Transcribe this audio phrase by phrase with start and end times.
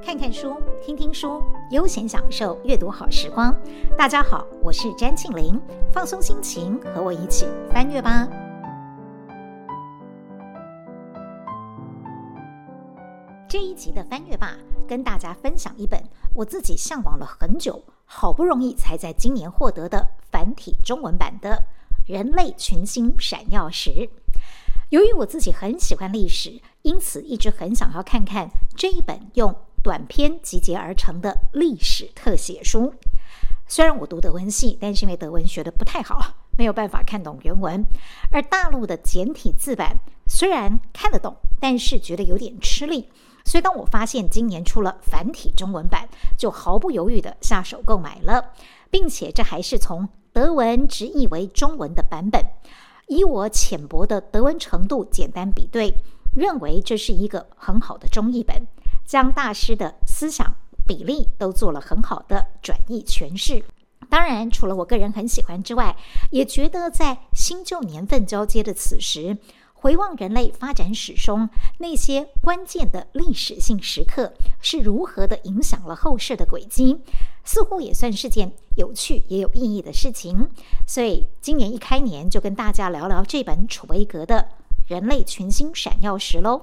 [0.00, 3.52] 看看书，听听书，悠闲享受阅读好时光。
[3.98, 5.60] 大家好，我是詹庆玲，
[5.92, 8.28] 放松心情，和我一起翻阅吧。
[13.48, 16.00] 这一集的翻阅吧，跟大家分享一本
[16.34, 21.50] 我自己向往了很久，好不容易才在今年获得的繁体中文版的
[22.12, 23.90] 《人类群星闪耀时》。
[24.90, 32.94] 由于我自己很喜欢历史，因此一直很想要看看这一本用短篇集结而成的历史特写书。
[33.66, 37.84] 虽然我读德文系，但是因为德文学的不太好，没有办法看懂原文。
[38.30, 39.96] 而大陆的简体字版
[40.28, 43.08] 虽然看得懂，但是觉得有点吃力。
[43.44, 46.08] 所以当我发现今年出了繁体中文版，
[46.38, 48.52] 就毫不犹豫地下手购买了，
[48.88, 52.40] 并且这还是从德文直译为中文的版本。
[53.08, 55.92] 以我浅薄的德文程度，简单比对，
[56.36, 58.62] 认为这是一个很好的中译本，
[59.12, 60.54] 将大师的思想
[60.86, 63.62] 比例都做了很好的转译诠释。
[64.08, 65.94] 当然，除了我个人很喜欢之外，
[66.30, 69.36] 也觉得在新旧年份交接的此时，
[69.74, 74.32] 回望人类发展史中那些关键的历史性时刻
[74.62, 77.02] 是如何的影响了后世的轨迹。
[77.44, 80.48] 似乎也算是件有趣也有意义的事情，
[80.86, 84.48] 所以今年一开年就跟大家聊聊这本楚威格的
[84.90, 86.62] 《人类群星闪耀时》喽。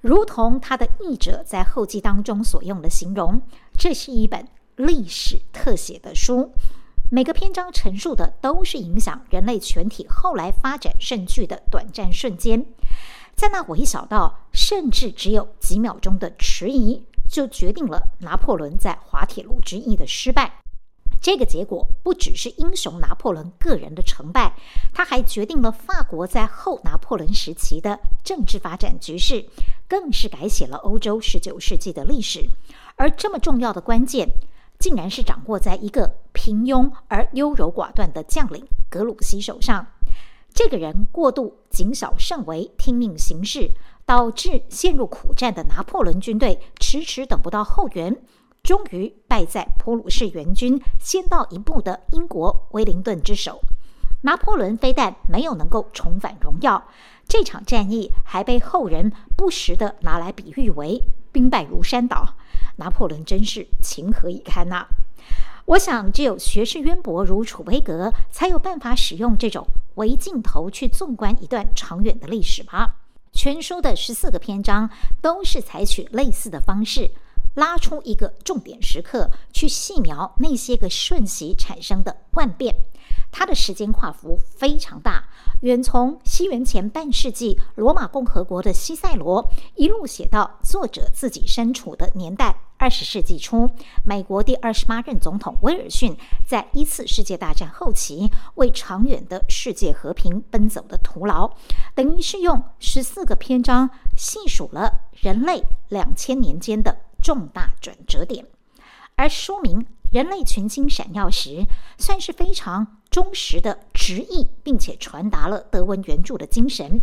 [0.00, 3.40] 如同他的译者在后记当中所用的形容，
[3.76, 6.52] 这是一本历史特写的书，
[7.10, 12.64] 每个篇章陈述的都是影响人类全体后来发展甚巨的短暂瞬间，
[13.34, 17.04] 在那微小到甚至只有几秒钟的迟疑。
[17.30, 20.52] 就决定了拿破仑在滑铁卢之役的失败。
[21.20, 24.54] 这个结果不只是英雄拿破仑个人的成败，
[24.94, 29.44] 他还决定了法国在后拿破仑时期的政治发展局势，
[29.86, 32.48] 更是改写了欧洲十九世纪的历史。
[32.96, 34.28] 而这么重要的关键，
[34.78, 39.86] 竟然是掌握在一个平庸而优柔寡断的将领格鲁希手上。
[40.54, 43.70] 这个人过度谨小慎微，听命行事。
[44.06, 48.20] 导致陷入苦战的拿破仑军队迟迟等不到后援，
[48.62, 53.60] 终于败在普鲁士援军先到一步的英国威灵顿之手。
[54.22, 56.82] 拿破仑非但没有能够重返荣耀，
[57.26, 61.00] 这场战役还被后人不时地拿来比喻为
[61.32, 62.34] “兵败如山倒”。
[62.76, 64.88] 拿破仑真是情何以堪呐、啊！
[65.64, 72.96] 我想，只有学识渊博如楚威格，才有办法使用这种微镜头去纵观一段长远的历史吧。
[73.32, 74.90] 全书的十四个篇章
[75.22, 77.10] 都是采取类似的方式，
[77.54, 82.74] 拉出一个重点时刻，去细描那些个瞬息产生的万变。
[83.32, 85.28] 它的时间跨幅非常大，
[85.62, 92.56] 远从西元前半世纪罗马共和国的西塞罗，一路写到作者自己身处的年代。
[92.76, 93.68] 二十世纪初，
[94.06, 96.16] 美国第二十八任总统威尔逊
[96.48, 101.50] 在一次世界大战后期为长远的世界和平奔走的徒劳，
[101.94, 108.46] 等于是用十四个篇章细数了人类两千年间的重大转折点。
[109.16, 111.50] 而书名《人类群星闪耀时》
[111.98, 117.02] 算是非常忠实的直译，并且传达了德文原著的精神。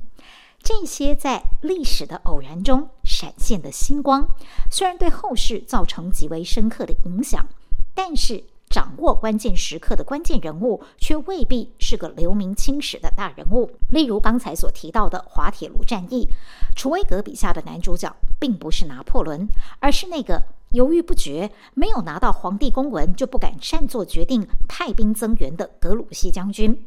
[0.64, 4.28] 这些在历史的偶然中闪现的星光，
[4.72, 7.48] 虽然对后世造成极为深刻的影响，
[7.94, 13.72] 但是掌握关键时刻的关键人物却未必是个留名青史的大人物。
[13.90, 16.28] 例如刚才所提到的滑铁卢战役，
[16.76, 19.48] 楚威格笔下的男主角并不是拿破仑，
[19.80, 26.86] 而是那个犹豫不决、没有拿到皇帝公文就不敢擅作决定派兵增援的格鲁希将军。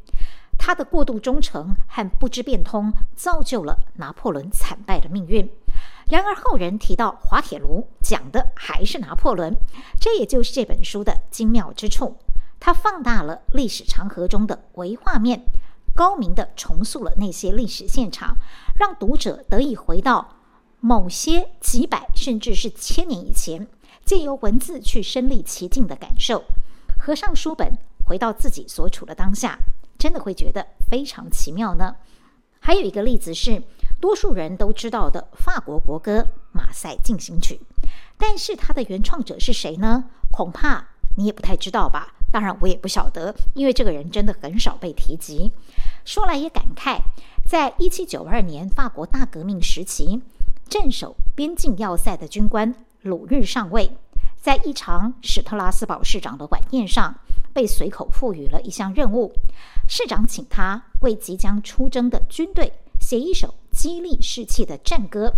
[0.63, 5.51] 他的过度忠诚和不知变通，造就了拿破仑惨败的命运。
[6.11, 9.57] 然而后人提到滑铁卢，讲的还是拿破仑，
[9.99, 12.15] 这也就是这本书的精妙之处。
[12.61, 15.43] 它放大了历史长河中的微画面，
[15.97, 18.37] 高明地重塑了那些历史现场，
[18.79, 20.37] 让读者得以回到
[20.79, 23.67] 某些几百甚至是千年以前，
[24.05, 26.45] 借由文字去身历其境的感受。
[26.99, 29.59] 合上书本，回到自己所处的当下。
[30.01, 31.95] 真的会觉得非常奇妙呢。
[32.59, 33.63] 还有一个例子是，
[34.01, 36.21] 多数人都知道的法国国歌
[36.53, 37.61] 《马赛进行曲》，
[38.17, 40.05] 但是它的原创者是谁呢？
[40.33, 42.15] 恐怕你也不太知道吧。
[42.33, 45.51] 当然，我也不晓得，因为这个人真的很少被提及。
[46.05, 47.01] 说来也感慨，
[47.47, 50.23] 在一七九二年法国大革命时期，
[50.69, 53.91] 镇守边境要塞的军官鲁日上尉，
[54.41, 57.15] 在一场史特拉斯堡市长的晚宴上，
[57.53, 59.31] 被随口赋予了一项任务，
[59.87, 65.35] 市长请他为即将出征的军队写一首激励士气的战歌。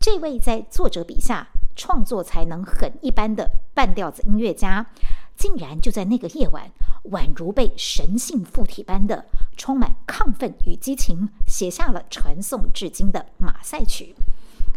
[0.00, 1.46] 这位在作者笔下
[1.76, 4.84] 创作才能很一般的半调子音乐家，
[5.36, 6.68] 竟然就在那个夜晚，
[7.12, 9.24] 宛如被神性附体般的
[9.56, 14.16] 充满亢奋与激情，写下了传颂至今的《马赛曲》。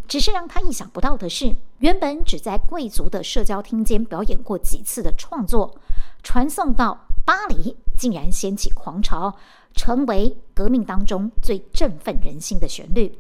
[0.08, 5.76] 只是让他意想不到的是，原本只在贵族的社交厅间表演过几次的创作，
[6.24, 9.36] 传送到巴黎，竟然掀起狂潮，
[9.74, 13.18] 成为革命当中最振奋人心的旋律。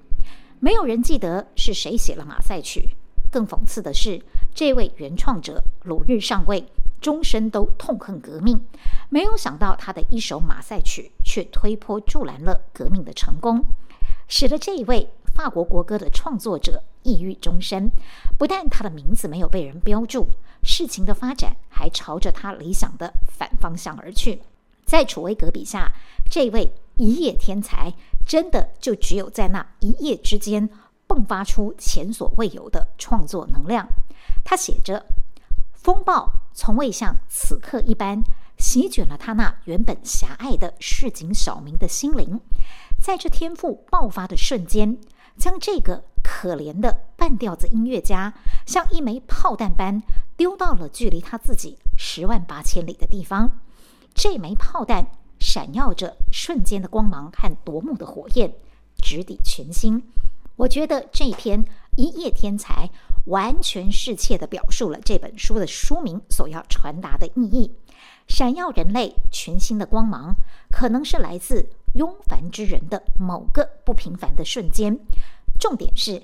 [0.60, 2.82] 没有人记得是谁写了《马赛曲》。
[3.31, 4.22] 更讽刺的是，
[4.54, 6.66] 这位原创者鲁日上尉
[7.02, 8.58] 终身都痛恨革命，
[9.10, 13.62] 没有想到他的一首《马赛曲》却推波助澜了革命的成功，
[14.30, 17.92] 使得这一位法国国歌的创作者抑郁终身。
[18.40, 20.28] 不但他的名字没有被人标注，
[20.64, 24.42] 事情的发展还朝着他理想的反方向而去。
[24.86, 25.92] 在楚威格笔下，
[26.32, 27.94] 这位一夜天才
[28.26, 30.68] 真的就只有在那一夜之间。
[31.08, 33.88] 迸发出前所未有的创作能量。
[34.44, 35.06] 他写着
[35.72, 38.24] ：“风暴从未像此刻一般
[38.58, 42.42] 席卷了他那原本狭隘的市井小民的心灵，
[43.00, 44.98] 在这天赋爆发的瞬间，
[45.38, 48.34] 将这个可怜的半吊子音乐家
[48.66, 50.02] 像一枚炮弹般
[50.36, 53.60] 丢到了距离他自己十万八千里的地方。
[54.14, 55.08] 这枚炮弹
[55.40, 58.54] 闪耀着瞬间的光芒和夺目的火焰，
[58.98, 60.02] 直抵群星。”
[60.58, 61.64] 我觉得这篇
[61.98, 62.88] 《一夜天才》
[63.26, 67.76] 完全适切地表述了这本书的书名所要传达的意义。
[68.28, 70.34] 闪耀人类群星的光芒，
[70.72, 74.97] 可能是来自庸凡之人的某个不平凡的瞬间。
[75.59, 76.21] 重点是，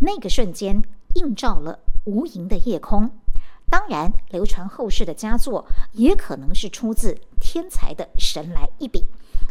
[0.00, 0.80] 那个瞬间
[1.14, 3.10] 映照了无垠的夜空。
[3.70, 9.04] 当然，流传后世的佳作也可能是出自天才的神来一笔。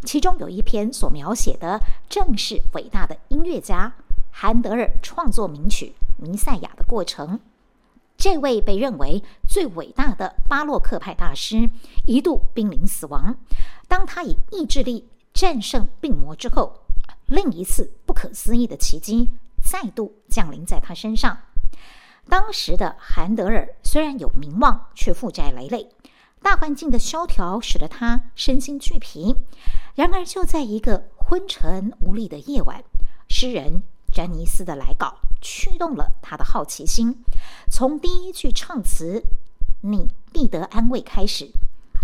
[0.05, 3.91] 其中有一篇所描写的，正是伟大的音乐家。
[4.31, 5.93] 韩德尔创作名曲
[6.23, 7.39] 《弥赛亚》的过程，
[8.17, 11.69] 这位被认为最伟大的巴洛克派大师
[12.05, 13.35] 一度濒临死亡。
[13.87, 16.85] 当他以意志力战胜病魔之后，
[17.25, 19.29] 另一次不可思议的奇迹
[19.63, 21.37] 再度降临在他身上。
[22.29, 25.89] 当时的韩德尔虽然有名望，却负债累累，
[26.41, 29.35] 大环境的萧条使得他身心俱疲。
[29.95, 32.83] 然而，就在一个昏沉无力的夜晚，
[33.29, 33.83] 诗人。
[34.11, 37.23] 詹尼斯的来稿驱动了他的好奇心。
[37.67, 39.23] 从第一句唱词
[39.81, 41.49] “你必得安慰”开始，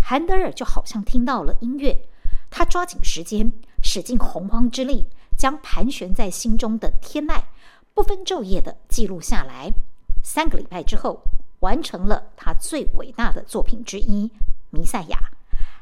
[0.02, 2.08] 韩德尔就好像听到了音乐。
[2.50, 3.50] 他抓紧时间，
[3.82, 5.06] 使尽洪荒之力，
[5.38, 7.42] 将盘旋在心中的天籁
[7.94, 9.72] 不分昼夜地记录下来。
[10.22, 11.22] 三个礼拜之后，
[11.60, 14.26] 完成了他最伟大的作品之一
[14.70, 15.18] 《弥赛亚》。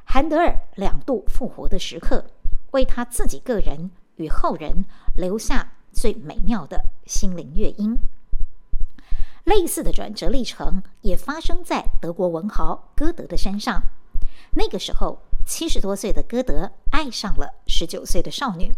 [0.04, 2.24] 韩德尔两度复活的时刻，
[2.70, 4.84] 为他自己个人与后人
[5.16, 5.72] 留下。
[5.90, 7.98] 最美妙的心灵乐音，
[9.44, 13.82] 类似的转折历程也发生在德国文豪歌德的身上。
[14.52, 18.70] 那个时候，七十多岁的歌德爱上了十九岁的少女。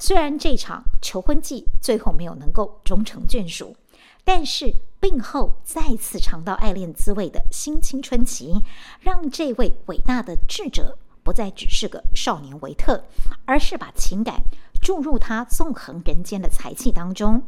[0.00, 3.76] 虽然这场求婚记最后没有能够终成眷属，
[4.24, 8.62] 但是病后再次尝到爱恋滋味的新青春期，
[9.00, 13.04] 让这位伟大的智者不再只是个少年维特，
[13.46, 14.42] 而是把情感。
[14.80, 17.42] 注入他纵横人间的才气当中，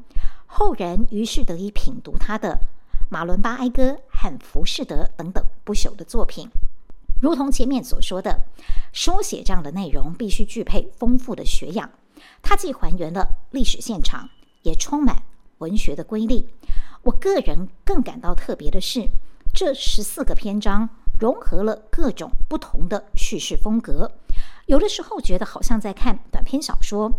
[0.46, 2.54] 后人于是得以品读他的
[3.08, 6.48] 《马伦巴哀歌》和《浮士德》等等不朽的作品。
[7.20, 8.40] 如同前面所说的，
[8.92, 11.90] 书写这样的内容必须具备丰富的学养，
[12.42, 14.28] 它既还原了历史现场，
[14.62, 15.22] 也充满
[15.58, 16.48] 文学的瑰丽。
[17.02, 19.08] 我个人更感到特别的是，
[19.54, 24.10] 这十四个篇章融合了各种不同的叙事风格。
[24.66, 27.12] 有的时候觉得好像在看短篇小说，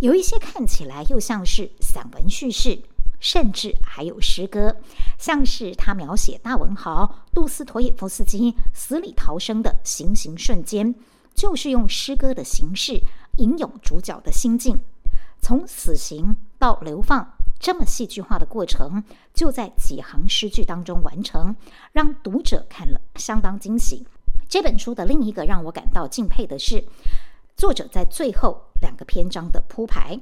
[0.00, 2.80] 有一些看起来又像是散文叙事，
[3.20, 4.76] 甚至还有诗歌，
[5.18, 10.94] 像是他描写大文豪杜斯妥也夫斯基死里逃生的行刑瞬间，
[11.34, 13.02] 就是用诗歌的形式
[13.38, 14.78] 吟咏主角的心境，
[15.40, 17.26] 从死刑到流放，
[17.58, 19.02] 这么戏剧化的过程
[19.34, 21.54] 就在几行诗句当中完成，
[21.92, 24.06] 让读者看了相当惊喜。
[24.48, 26.84] 这本书的另一个让我感到敬佩的是，
[27.56, 30.18] 作者在最后两个篇章的铺排。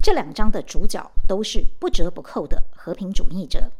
[0.00, 3.70] 这两章的主角都是不折不扣的和平主义者：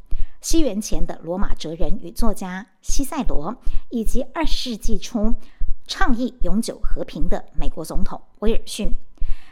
[0.40, 3.54] 西元前的罗马哲人与作家西塞罗，
[3.90, 5.34] 以及二世纪初
[5.86, 8.92] 倡议永久和平的美国总统威尔逊。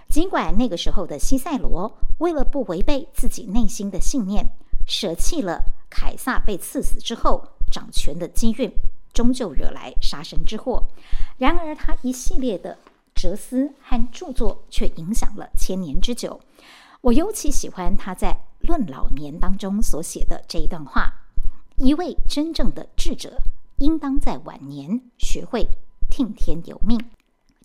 [0.08, 4.48] 尽管那个时候的西塞罗为了不违背自己内心的信念，
[4.86, 8.70] 舍弃了凯撒被赐死之后掌权的机运。
[9.14, 10.82] 终究惹来杀身之祸。
[11.38, 12.76] 然而，他一系列的
[13.16, 16.38] 哲思和著作却影响了千年之久。
[17.00, 21.12] 我尤其喜欢他在《论老年》当中所写的这一段话：
[21.76, 23.38] 一位真正的智者，
[23.78, 25.66] 应当在晚年学会
[26.10, 27.00] 听天由命。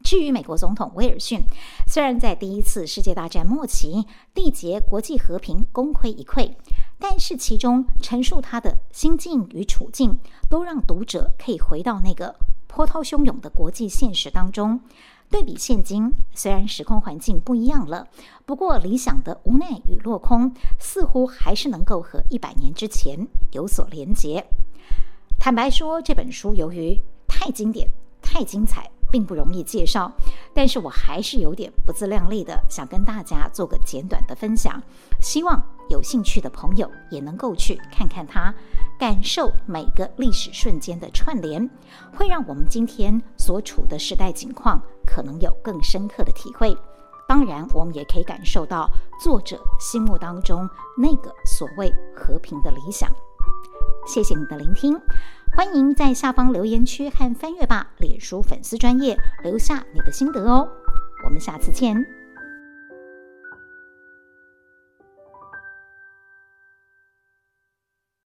[0.03, 1.43] 至于美国总统威尔逊，
[1.87, 6.55] 虽然在第一次世界大战末期缔结国际和平功亏一篑，
[6.97, 10.17] 但是其中陈述他的心境与处境，
[10.49, 12.35] 都让读者可以回到那个
[12.67, 14.81] 波涛汹涌的国际现实当中。
[15.31, 18.07] 对比现今，虽然时空环境不一样了，
[18.45, 24.45] 不过理想的无奈与落空，似乎还是能够和一百年之前有所连结。
[25.39, 27.89] 坦白说，这本书由于太经典、
[28.21, 28.91] 太精彩。
[29.11, 30.09] 并不容易介绍，
[30.53, 34.81] 但是我还是有点不自量力的，想跟大家做个简短的分享。
[35.19, 38.55] 希望有兴趣的朋友也能够去看看它，
[39.01, 41.67] 感受每个历史瞬间的串联，
[42.15, 46.77] 会让我们今天所处的时代景况可能有更深刻的体会。
[47.27, 48.87] 当然，我们也可以感受到
[49.19, 53.09] 作者心目当中那个所谓和平的理想。
[54.05, 54.95] 谢谢你的聆听。
[55.57, 60.69] 欢迎在下方留言区和翻阅吧脸书粉丝专业留下你的心得哦，
[61.25, 62.20] 我们下次见。